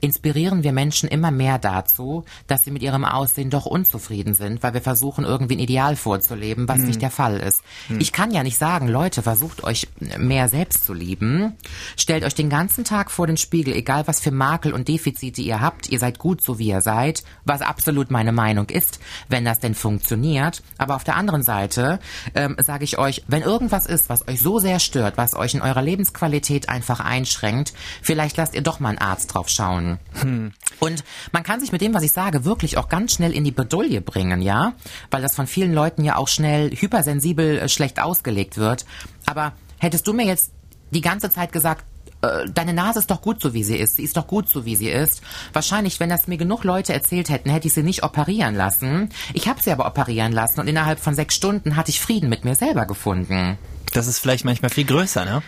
[0.00, 4.74] inspirieren wir Menschen immer mehr dazu, dass sie mit ihrem Aussehen doch unzufrieden sind, weil
[4.74, 6.86] wir versuchen, irgendwie ein Ideal vorzuleben, was hm.
[6.86, 7.62] nicht der Fall ist.
[7.88, 8.00] Hm.
[8.00, 9.88] Ich kann ja nicht sagen, Leute, versucht euch
[10.18, 11.56] mehr selbst zu lieben.
[11.96, 15.60] Stellt euch den ganzen Tag vor den Spiegel, egal was für Makel und Defizite ihr
[15.60, 19.58] habt, ihr seid gut so wie ihr seid, was absolut meine Meinung ist, wenn das
[19.58, 20.62] denn funktioniert.
[20.76, 21.98] Aber auf der anderen Seite
[22.34, 25.62] ähm, sage ich euch, wenn irgendwas ist, was euch so sehr stört, was euch in
[25.62, 27.72] eurer Lebensqualität einfach einschränkt,
[28.02, 30.52] vielleicht lasst ihr doch mal einen Arzt drauf schauen hm.
[30.80, 33.50] Und man kann sich mit dem, was ich sage, wirklich auch ganz schnell in die
[33.50, 34.74] Bedulie bringen, ja?
[35.10, 38.86] Weil das von vielen Leuten ja auch schnell hypersensibel äh, schlecht ausgelegt wird.
[39.26, 40.52] Aber hättest du mir jetzt
[40.90, 41.84] die ganze Zeit gesagt,
[42.22, 43.96] äh, deine Nase ist doch gut so, wie sie ist.
[43.96, 45.22] Sie ist doch gut so, wie sie ist.
[45.52, 49.10] Wahrscheinlich, wenn das mir genug Leute erzählt hätten, hätte ich sie nicht operieren lassen.
[49.34, 52.44] Ich habe sie aber operieren lassen und innerhalb von sechs Stunden hatte ich Frieden mit
[52.44, 53.58] mir selber gefunden.
[53.92, 55.42] Das ist vielleicht manchmal viel größer, ne?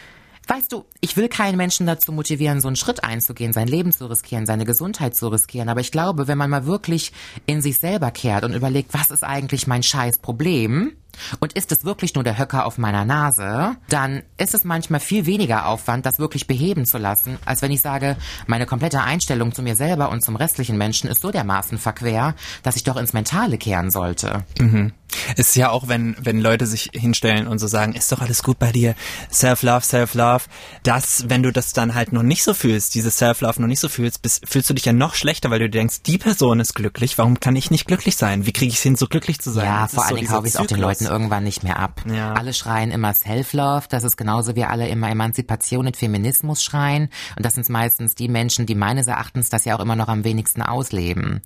[0.50, 4.06] Weißt du, ich will keinen Menschen dazu motivieren, so einen Schritt einzugehen, sein Leben zu
[4.10, 5.68] riskieren, seine Gesundheit zu riskieren.
[5.68, 7.12] Aber ich glaube, wenn man mal wirklich
[7.46, 10.96] in sich selber kehrt und überlegt, was ist eigentlich mein scheiß Problem?
[11.40, 15.26] Und ist es wirklich nur der Höcker auf meiner Nase, dann ist es manchmal viel
[15.26, 19.62] weniger Aufwand, das wirklich beheben zu lassen, als wenn ich sage, meine komplette Einstellung zu
[19.62, 23.58] mir selber und zum restlichen Menschen ist so dermaßen verquer, dass ich doch ins Mentale
[23.58, 24.44] kehren sollte.
[24.58, 24.92] Mhm.
[25.36, 28.42] Es ist ja auch, wenn, wenn Leute sich hinstellen und so sagen, ist doch alles
[28.42, 28.94] gut bei dir,
[29.32, 30.44] Self-Love, Self-Love,
[30.82, 33.88] dass, wenn du das dann halt noch nicht so fühlst, diese Self-Love noch nicht so
[33.88, 37.18] fühlst, bist, fühlst du dich ja noch schlechter, weil du denkst, die Person ist glücklich,
[37.18, 38.46] warum kann ich nicht glücklich sein?
[38.46, 39.66] Wie kriege ich es hin, so glücklich zu sein?
[39.66, 41.78] Ja, das vor allen Dingen so kaufe ich es auch den Leuten irgendwann nicht mehr
[41.78, 42.02] ab.
[42.06, 42.32] Ja.
[42.32, 47.44] Alle schreien immer Self-Love, das ist genauso wie alle immer Emanzipation und Feminismus schreien und
[47.44, 50.62] das sind meistens die Menschen, die meines Erachtens das ja auch immer noch am wenigsten
[50.62, 51.42] ausleben.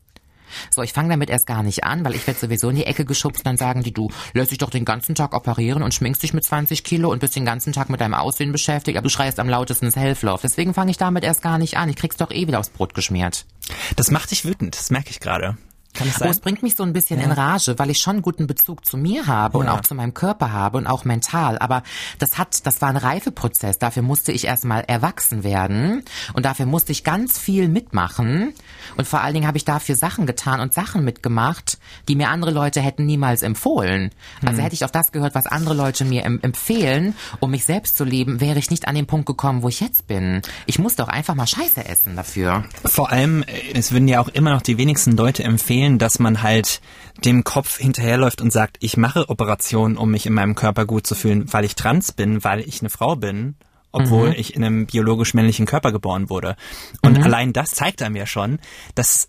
[0.70, 3.04] So, ich fange damit erst gar nicht an, weil ich werde sowieso in die Ecke
[3.04, 6.22] geschubst und dann sagen die, du lässt dich doch den ganzen Tag operieren und schminkst
[6.22, 9.10] dich mit 20 Kilo und bist den ganzen Tag mit deinem Aussehen beschäftigt, aber du
[9.10, 10.40] schreist am lautesten Self-Love.
[10.42, 11.88] Deswegen fange ich damit erst gar nicht an.
[11.88, 13.46] Ich krieg's doch eh wieder aufs Brot geschmiert.
[13.96, 15.56] Das macht dich wütend, das merke ich gerade.
[15.94, 16.28] Kann es sein?
[16.28, 17.26] Oh, es bringt mich so ein bisschen ja.
[17.26, 19.64] in Rage, weil ich schon einen guten Bezug zu mir habe ja.
[19.64, 21.58] und auch zu meinem Körper habe und auch mental.
[21.58, 21.82] Aber
[22.18, 23.78] das hat, das war ein Reifeprozess.
[23.78, 26.04] Dafür musste ich erstmal erwachsen werden
[26.34, 28.52] und dafür musste ich ganz viel mitmachen.
[28.96, 31.78] Und vor allen Dingen habe ich dafür Sachen getan und Sachen mitgemacht,
[32.08, 34.10] die mir andere Leute hätten niemals empfohlen.
[34.42, 34.64] Also hm.
[34.64, 38.40] hätte ich auf das gehört, was andere Leute mir empfehlen, um mich selbst zu leben,
[38.40, 40.42] wäre ich nicht an den Punkt gekommen, wo ich jetzt bin.
[40.66, 42.64] Ich musste auch einfach mal Scheiße essen dafür.
[42.84, 46.18] Vor allem, äh, es würden ja auch immer noch die wenigsten Leute empfehlen, empfehlen, dass
[46.18, 46.80] man halt
[47.24, 51.14] dem Kopf hinterherläuft und sagt, ich mache Operationen, um mich in meinem Körper gut zu
[51.14, 53.56] fühlen, weil ich trans bin, weil ich eine Frau bin,
[53.92, 54.34] obwohl mhm.
[54.36, 56.56] ich in einem biologisch männlichen Körper geboren wurde.
[57.02, 57.24] Und mhm.
[57.24, 58.58] allein das zeigt einem ja schon,
[58.94, 59.28] dass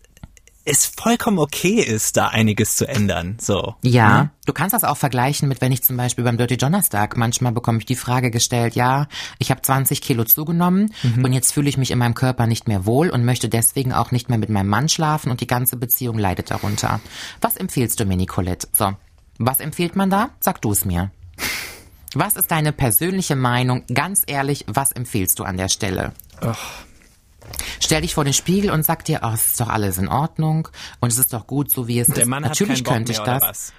[0.65, 3.37] es vollkommen okay ist, da einiges zu ändern.
[3.39, 3.75] So.
[3.83, 4.29] Ja, ne?
[4.45, 7.77] du kannst das auch vergleichen mit, wenn ich zum Beispiel beim Dirty Donnerstag, manchmal bekomme
[7.77, 11.23] ich die Frage gestellt, ja, ich habe 20 Kilo zugenommen mhm.
[11.23, 14.11] und jetzt fühle ich mich in meinem Körper nicht mehr wohl und möchte deswegen auch
[14.11, 16.99] nicht mehr mit meinem Mann schlafen und die ganze Beziehung leidet darunter.
[17.41, 18.67] Was empfiehlst du mir, Nicolette?
[18.73, 18.93] So,
[19.37, 20.31] was empfiehlt man da?
[20.39, 21.11] Sag du es mir.
[22.15, 23.83] Was ist deine persönliche Meinung?
[23.93, 26.13] Ganz ehrlich, was empfiehlst du an der Stelle?
[26.41, 26.57] Och.
[27.79, 30.67] Stell dich vor den Spiegel und sag dir, oh, es ist doch alles in Ordnung
[30.99, 32.27] und es ist doch gut, so wie es Der ist.
[32.29, 33.73] Mann Natürlich hat könnte ich das.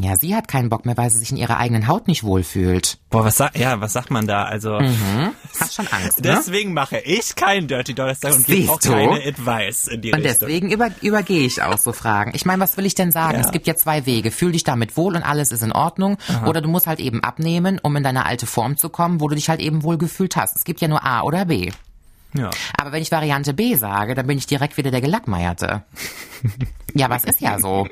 [0.00, 2.98] Ja, sie hat keinen Bock mehr, weil sie sich in ihrer eigenen Haut nicht wohlfühlt.
[3.10, 4.44] Boah, was sagt, ja, was sagt man da?
[4.44, 5.30] Also, Mhm.
[5.58, 6.34] Hast schon Angst, ne?
[6.36, 8.90] deswegen mache ich keinen Dirty Donnerstag und gebe auch du?
[8.90, 10.38] keine Advice in die Und Richtung.
[10.48, 12.30] deswegen über, übergehe ich auch so Fragen.
[12.36, 13.40] Ich meine, was will ich denn sagen?
[13.40, 13.44] Ja.
[13.44, 14.30] Es gibt ja zwei Wege.
[14.30, 16.16] Fühl dich damit wohl und alles ist in Ordnung.
[16.46, 19.34] Oder du musst halt eben abnehmen, um in deine alte Form zu kommen, wo du
[19.34, 20.54] dich halt eben wohl gefühlt hast.
[20.54, 21.72] Es gibt ja nur A oder B.
[22.34, 22.50] Ja.
[22.76, 25.84] Aber wenn ich Variante B sage, dann bin ich direkt wieder der Gelackmeierte.
[26.94, 27.88] ja, aber es ist ja so.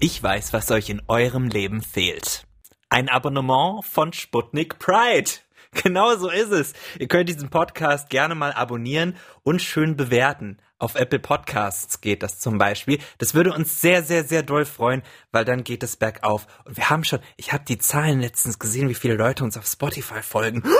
[0.00, 2.46] Ich weiß, was euch in eurem Leben fehlt.
[2.90, 5.30] Ein Abonnement von Sputnik Pride.
[5.82, 6.72] Genau so ist es.
[7.00, 10.58] Ihr könnt diesen Podcast gerne mal abonnieren und schön bewerten.
[10.78, 12.98] Auf Apple Podcasts geht das zum Beispiel.
[13.18, 16.46] Das würde uns sehr, sehr, sehr doll freuen, weil dann geht es bergauf.
[16.64, 19.66] Und wir haben schon, ich habe die Zahlen letztens gesehen, wie viele Leute uns auf
[19.66, 20.62] Spotify folgen.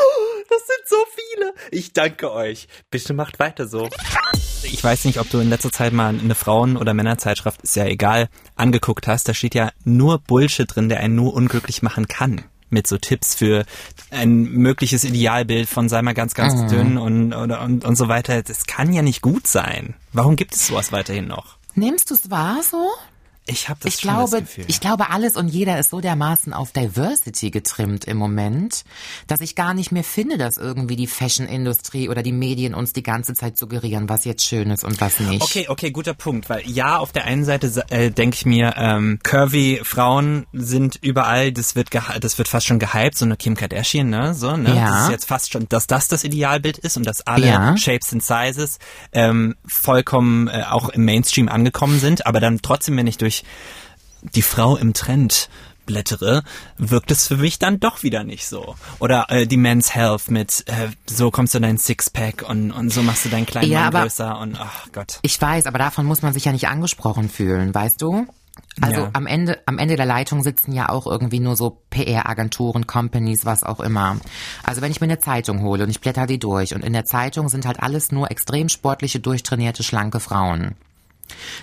[0.48, 1.54] Das sind so viele.
[1.70, 2.68] Ich danke euch.
[2.90, 3.88] Bitte macht weiter so.
[4.62, 7.84] Ich weiß nicht, ob du in letzter Zeit mal eine Frauen- oder Männerzeitschrift, ist ja
[7.84, 9.28] egal, angeguckt hast.
[9.28, 12.44] Da steht ja nur Bullshit drin, der einen nur unglücklich machen kann.
[12.70, 13.64] Mit so Tipps für
[14.10, 18.42] ein mögliches Idealbild von sei mal ganz, ganz dünn und, oder, und, und so weiter.
[18.42, 19.94] Das kann ja nicht gut sein.
[20.12, 21.58] Warum gibt es sowas weiterhin noch?
[21.74, 22.88] Nimmst du es wahr so?
[23.46, 24.64] Ich habe das Ich glaube, Gefühl.
[24.68, 28.84] ich glaube, alles und jeder ist so dermaßen auf Diversity getrimmt im Moment,
[29.26, 33.02] dass ich gar nicht mehr finde, dass irgendwie die Fashion-Industrie oder die Medien uns die
[33.02, 35.42] ganze Zeit suggerieren, was jetzt schön ist und was nicht.
[35.42, 39.18] Okay, okay, guter Punkt, weil ja, auf der einen Seite äh, denke ich mir, ähm,
[39.22, 44.08] curvy Frauen sind überall, das wird das wird fast schon gehypt, so eine Kim Kardashian,
[44.08, 44.86] ne, so, ne, Ja.
[44.88, 47.76] das ist jetzt fast schon, dass das das Idealbild ist und dass alle Ja.
[47.76, 48.78] Shapes and Sizes
[49.12, 53.33] ähm, vollkommen äh, auch im Mainstream angekommen sind, aber dann trotzdem, wenn ich durch
[54.22, 55.48] die Frau im Trend
[55.86, 56.44] blättere,
[56.78, 58.74] wirkt es für mich dann doch wieder nicht so.
[59.00, 62.90] Oder äh, die Men's Health mit äh, so kommst du in dein Sixpack und, und
[62.90, 65.18] so machst du deinen kleinen Ja, Mann aber- größer und ach Gott.
[65.20, 68.26] Ich weiß, aber davon muss man sich ja nicht angesprochen fühlen, weißt du?
[68.80, 69.10] Also Ja.
[69.12, 73.62] am Ende, am Ende der Leitung sitzen ja auch irgendwie nur so PR-Agenturen, Companies, was
[73.62, 74.16] auch immer.
[74.62, 77.04] Also wenn ich mir eine Zeitung hole und ich blätter die durch und in der
[77.04, 80.76] Zeitung sind halt alles nur extrem sportliche, durchtrainierte, schlanke Frauen.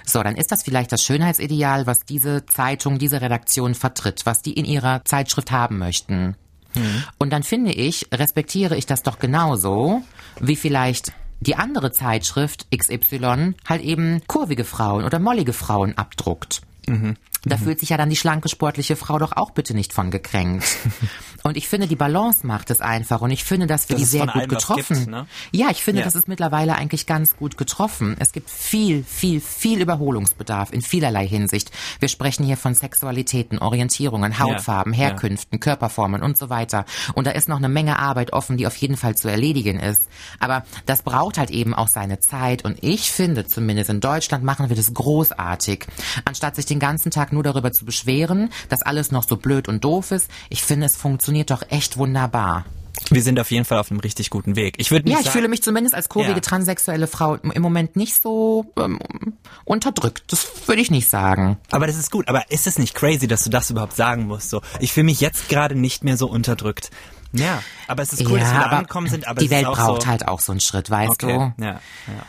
[0.05, 4.53] So, dann ist das vielleicht das Schönheitsideal, was diese Zeitung, diese Redaktion vertritt, was die
[4.53, 6.35] in ihrer Zeitschrift haben möchten.
[7.17, 10.01] Und dann finde ich, respektiere ich das doch genauso,
[10.39, 16.61] wie vielleicht die andere Zeitschrift XY halt eben kurvige Frauen oder mollige Frauen abdruckt.
[17.43, 20.63] Da fühlt sich ja dann die schlanke sportliche Frau doch auch bitte nicht von gekränkt.
[21.43, 23.21] Und ich finde, die Balance macht es einfach.
[23.21, 24.95] Und ich finde, dass wir Dass die sehr gut getroffen.
[24.95, 25.25] gibt, ne?
[25.51, 26.05] Ja, ich finde, Ja.
[26.05, 28.15] das ist mittlerweile eigentlich ganz gut getroffen.
[28.19, 31.71] Es gibt viel, viel, viel Überholungsbedarf in vielerlei Hinsicht.
[31.99, 34.99] Wir sprechen hier von Sexualitäten, Orientierungen, Hautfarben, Ja.
[34.99, 36.85] Herkünften, Körperformen und so weiter.
[37.15, 40.03] Und da ist noch eine Menge Arbeit offen, die auf jeden Fall zu erledigen ist.
[40.39, 42.65] Aber das braucht halt eben auch seine Zeit.
[42.65, 45.87] Und ich finde, zumindest in Deutschland machen wir das großartig.
[46.25, 49.83] Anstatt sich den ganzen Tag nur darüber zu beschweren, dass alles noch so blöd und
[49.83, 52.65] doof ist, ich finde, es funktioniert doch echt wunderbar.
[53.09, 54.75] Wir sind auf jeden Fall auf einem richtig guten Weg.
[54.77, 56.39] Ich würde Ja, ich sagen, fühle mich zumindest als kurvige Ja.
[56.39, 58.99] transsexuelle Frau im Moment nicht so ähm,
[59.65, 60.23] unterdrückt.
[60.27, 61.57] Das würde ich nicht sagen.
[61.71, 62.27] aber das ist gut.
[62.27, 64.49] Aber ist es nicht crazy, dass du das überhaupt sagen musst?
[64.49, 66.91] So, ich fühle mich jetzt gerade nicht mehr so unterdrückt.
[67.33, 69.27] Ja, aber es ist cool, dass wir da angekommen sind.
[69.27, 71.63] Aber die Welt braucht so, halt auch so einen Schritt, weißt Okay, du?
[71.63, 71.79] ja, ja.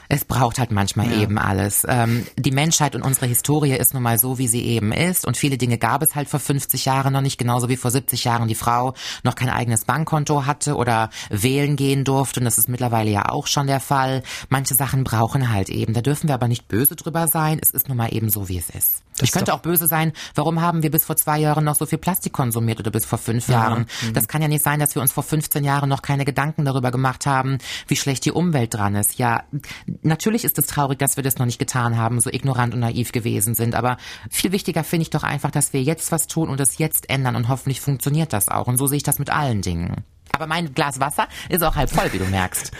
[0.09, 1.19] Es braucht halt manchmal Ja.
[1.23, 1.85] eben alles.
[1.88, 5.27] Ähm, die Menschheit und unsere Historie ist nun mal so, wie sie eben ist.
[5.27, 8.23] Und viele Dinge gab es halt vor 50 Jahren noch nicht, genauso wie vor 70
[8.25, 12.41] Jahren die Frau noch kein eigenes Bankkonto hatte oder wählen gehen durfte.
[12.41, 14.23] Und das ist mittlerweile ja auch schon der Fall.
[14.51, 15.95] Manche Sachen brauchen halt eben.
[15.95, 17.59] Da dürfen wir aber nicht böse drüber sein.
[17.61, 19.03] Es ist nun mal eben so, wie es ist.
[19.22, 21.87] Das ich könnte auch böse sein, warum haben wir bis vor zwei Jahren noch so
[21.87, 23.87] viel Plastik konsumiert oder bis vor fünf Jahren?
[24.02, 24.12] Mhm.
[24.14, 26.90] Das kann ja nicht sein, dass wir uns vor 15 Jahren noch keine Gedanken darüber
[26.90, 29.18] gemacht haben, wie schlecht die Umwelt dran ist.
[29.18, 29.44] Ja,
[30.02, 33.12] natürlich ist es traurig, dass wir das noch nicht getan haben, so ignorant und naiv
[33.12, 33.74] gewesen sind.
[33.74, 33.96] Aber
[34.30, 37.37] viel wichtiger finde ich doch einfach, dass wir jetzt was tun und es jetzt ändern
[37.37, 38.66] und hoffentlich funktioniert das auch.
[38.66, 40.04] Und so sehe ich das mit allen Dingen.
[40.30, 42.72] Aber mein Glas Wasser ist auch halb voll, wie du merkst.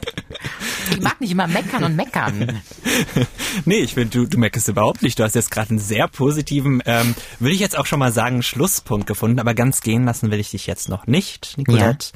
[0.90, 2.60] ich mag nicht immer meckern und meckern.
[3.64, 5.18] Nee, ich finde, du, du meckerst überhaupt nicht.
[5.18, 8.42] Du hast jetzt gerade einen sehr positiven, ähm, würde ich jetzt auch schon mal sagen,
[8.42, 12.12] Schlusspunkt gefunden, aber ganz gehen lassen will ich dich jetzt noch nicht, Nicolette.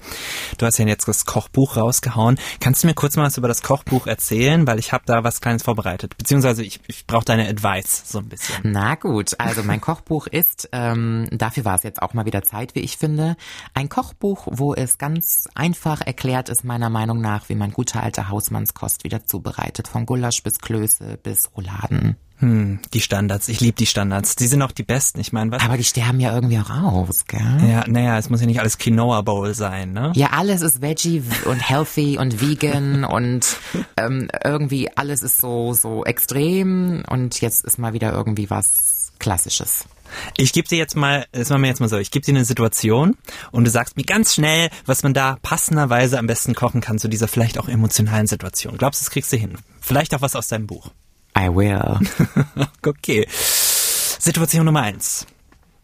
[0.59, 2.39] Du hast ja jetzt das Kochbuch rausgehauen.
[2.61, 4.67] Kannst du mir kurz mal was über das Kochbuch erzählen?
[4.67, 6.17] Weil ich habe da was Kleines vorbereitet.
[6.17, 8.57] Beziehungsweise ich, ich brauche deine Advice so ein bisschen.
[8.63, 12.75] Na gut, also mein Kochbuch ist, ähm, dafür war es jetzt auch mal wieder Zeit,
[12.75, 13.37] wie ich finde,
[13.75, 18.29] ein Kochbuch, wo es ganz einfach erklärt ist, meiner Meinung nach, wie man gute alte
[18.29, 19.89] Hausmannskost wieder zubereitet.
[19.89, 22.17] Von Gulasch bis Klöße bis Rouladen.
[22.39, 23.49] Hm, die Standards.
[23.49, 24.37] Ich liebe die Standards.
[24.37, 25.21] Die sind auch die besten.
[25.21, 25.63] Ich meine, was?
[25.65, 27.41] Aber die sterben ja irgendwie auch aus, gell?
[27.67, 30.13] Ja, naja, es muss ja nicht alles Quinoa Bowl sein, ne?
[30.15, 33.57] Ja, alles ist Veggie und healthy und vegan und
[33.97, 39.87] ähm, irgendwie alles ist so so extrem und jetzt ist mal wieder irgendwie was Klassisches.
[40.37, 42.45] Ich gebe dir jetzt mal, das machen wir jetzt mal so, ich gebe dir eine
[42.45, 43.17] Situation
[43.53, 47.09] und du sagst mir ganz schnell, was man da passenderweise am besten kochen kann zu
[47.09, 48.79] dieser vielleicht auch emotionalen Situation.
[48.79, 49.59] Glaubst du, das kriegst du hin?
[49.81, 50.91] Vielleicht auch was aus deinem Buch.
[51.39, 52.01] I will.
[52.87, 53.27] okay.
[53.31, 55.27] Situation Nummer eins.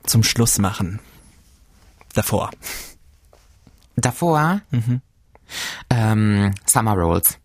[0.04, 1.00] Zum Schluss machen.
[2.14, 2.50] Davor.
[3.96, 4.62] Davor?
[5.90, 7.38] Ähm, Summer Rolls.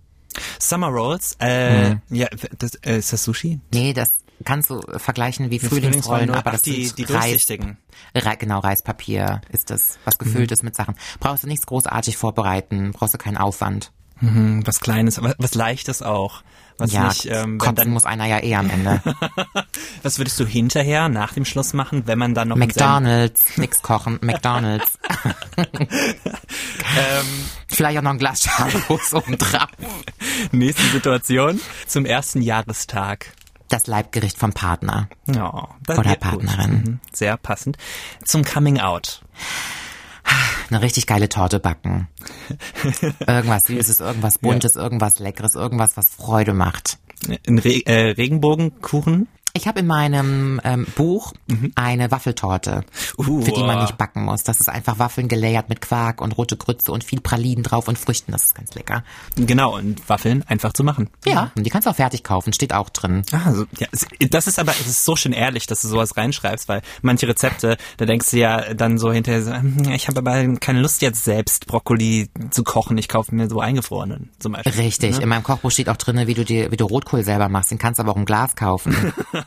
[0.59, 3.59] Summer Rolls, äh, ja, das, äh, ist das Sushi?
[3.73, 7.78] Nee, das kannst du vergleichen wie Frühlingsrollen, aber das die, die Reis, durchsichtigen.
[8.15, 10.95] Re genau, Reispapier ist das, was gefüllt ist mit Sachen.
[11.19, 13.91] Brauchst du nichts großartig vorbereiten, brauchst du keinen Aufwand.
[14.19, 16.41] Hm, was Kleines, was, was Leichtes auch.
[16.80, 19.02] Was ja, nicht, ähm, kotzen dann, muss einer ja eh am Ende.
[20.04, 24.19] was würdest du hinterher nach dem Schluss machen, wenn man dann noch McDonalds, nix kochen,
[24.21, 25.00] McDonalds.
[25.58, 27.26] ähm,
[27.67, 29.69] Vielleicht auch noch ein Glas Scharlos oben drauf.
[30.52, 33.34] nächste Situation zum ersten Jahrestag.
[33.69, 35.10] Das Leibgericht vom Partner.
[35.25, 36.15] Ja, Oder.
[36.15, 36.71] Partnerin.
[36.71, 37.77] Mhm, Sehr passend.
[38.23, 39.21] Zum Coming Out.
[40.69, 42.08] Eine richtig geile Torte backen.
[43.27, 46.99] Irgendwas Süßes, irgendwas Buntes, irgendwas Leckeres, irgendwas, was Freude macht.
[47.47, 49.27] Ein Re äh, Regenbogenkuchen.
[49.58, 51.34] Ich habe in meinem ähm, Buch
[51.74, 52.84] eine Waffeltorte,
[53.17, 54.43] Uh, für die man nicht backen muss.
[54.43, 57.98] Das ist einfach Waffeln gelayert mit Quark und rote Grütze und viel Pralinen drauf und
[57.98, 58.32] Früchten.
[58.32, 59.04] Das ist ganz lecker.
[59.36, 61.10] Genau, und Waffeln einfach zu machen.
[61.26, 63.24] Ja, und die kannst du auch fertig kaufen, steht auch drin.
[63.32, 63.88] Ah, so, ja,
[64.30, 67.78] das ist aber, es ist so schön ehrlich, dass du sowas reinschreibst, weil manche Rezepte,
[67.98, 71.24] da denkst du ja dann so hinterher, so, hm, ich habe aber keine Lust jetzt
[71.24, 74.74] selbst Brokkoli zu kochen, ich kaufe mir so eingefrorenen zum Beispiel.
[74.74, 75.20] Richtig.
[75.20, 77.72] In meinem Kochbuch steht auch drin, wie du dir, wie du Rotkohl selber machst.
[77.72, 78.96] Den kannst du aber auch im Glas kaufen.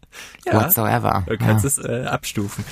[0.45, 0.53] Ja.
[0.53, 1.23] Whatsoever.
[1.27, 2.65] Du kannst es äh, abstufen.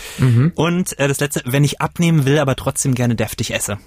[0.56, 3.78] Und äh, das letzte, wenn ich abnehmen will, aber trotzdem gerne deftig esse.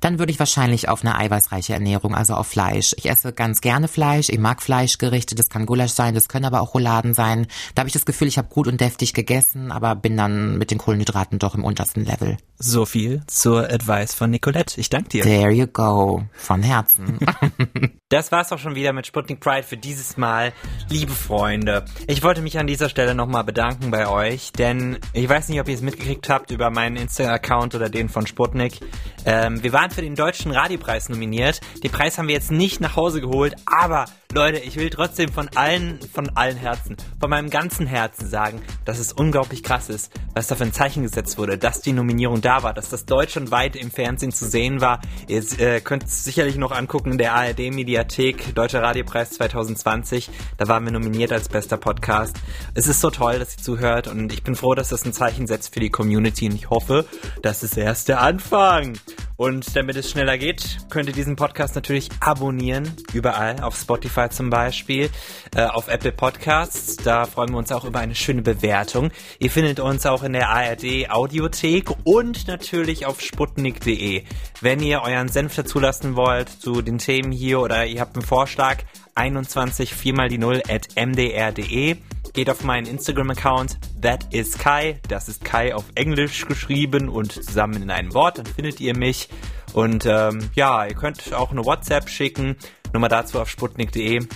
[0.00, 2.94] Dann würde ich wahrscheinlich auf eine eiweißreiche Ernährung, also auf Fleisch.
[2.98, 6.60] Ich esse ganz gerne Fleisch, ich mag Fleischgerichte, das kann Gulasch sein, das können aber
[6.60, 7.46] auch Rouladen sein.
[7.74, 10.70] Da habe ich das Gefühl, ich habe gut und deftig gegessen, aber bin dann mit
[10.70, 12.36] den Kohlenhydraten doch im untersten Level.
[12.58, 14.80] So viel zur Advice von Nicolette.
[14.80, 15.22] Ich danke dir.
[15.22, 16.24] There you go.
[16.34, 17.18] Von Herzen.
[18.14, 20.52] Das war's auch schon wieder mit Sputnik Pride für dieses Mal.
[20.88, 25.48] Liebe Freunde, ich wollte mich an dieser Stelle nochmal bedanken bei euch, denn ich weiß
[25.48, 28.80] nicht, ob ihr es mitgekriegt habt über meinen Insta-Account oder den von Sputnik.
[29.24, 31.60] Ähm, wir waren für den Deutschen Radiopreis nominiert.
[31.84, 35.48] Den Preis haben wir jetzt nicht nach Hause geholt, aber Leute, ich will trotzdem von
[35.54, 40.48] allen, von allen Herzen, von meinem ganzen Herzen sagen, dass es unglaublich krass ist, was
[40.48, 43.92] da für ein Zeichen gesetzt wurde, dass die Nominierung da war, dass das deutschlandweit im
[43.92, 45.00] Fernsehen zu sehen war.
[45.28, 50.30] Ihr äh, könnt es sicherlich noch angucken in der ARD-Mediathek, Deutscher Radiopreis 2020.
[50.56, 52.36] Da waren wir nominiert als bester Podcast.
[52.74, 55.46] Es ist so toll, dass ihr zuhört und ich bin froh, dass das ein Zeichen
[55.46, 57.06] setzt für die Community und ich hoffe,
[57.42, 58.98] das ist erst der Anfang.
[59.36, 64.48] Und damit es schneller geht, könnt ihr diesen Podcast natürlich abonnieren, überall, auf Spotify zum
[64.48, 65.10] Beispiel,
[65.56, 66.96] äh, auf Apple Podcasts.
[66.96, 69.10] Da freuen wir uns auch über eine schöne Bewertung.
[69.40, 74.22] Ihr findet uns auch in der ARD Audiothek und natürlich auf sputnik.de.
[74.60, 78.84] Wenn ihr euren Senf dazulassen wollt zu den Themen hier oder ihr habt einen Vorschlag,
[79.16, 81.96] 21 4 mal die 0 at mdr.de.
[82.34, 85.00] Geht auf meinen Instagram-Account, that is Kai.
[85.08, 88.38] Das ist Kai auf Englisch geschrieben und zusammen in einem Wort.
[88.38, 89.28] Dann findet ihr mich.
[89.72, 92.56] Und ähm, ja, ihr könnt auch eine WhatsApp schicken.
[92.92, 94.26] Nummer dazu auf sputnik.de.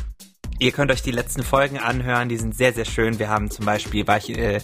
[0.60, 3.18] Ihr könnt euch die letzten Folgen anhören, die sind sehr, sehr schön.
[3.18, 4.60] Wir haben zum Beispiel, war ich äh,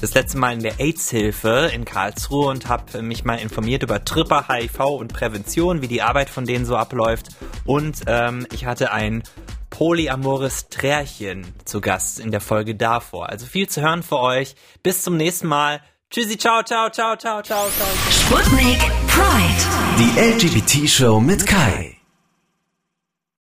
[0.00, 4.48] das letzte Mal in der AIDS-Hilfe in Karlsruhe und habe mich mal informiert über Tripper,
[4.48, 7.28] HIV und Prävention, wie die Arbeit von denen so abläuft.
[7.66, 9.22] Und ähm, ich hatte ein
[9.70, 13.28] polyamores Trärchen zu Gast in der Folge davor.
[13.28, 14.54] Also viel zu hören für euch.
[14.82, 15.80] Bis zum nächsten Mal.
[16.10, 17.88] Tschüssi, ciao, ciao, ciao, ciao, ciao, ciao.
[18.10, 19.68] Sputnik Pride.
[19.98, 21.97] Die LGBT-Show mit Kai.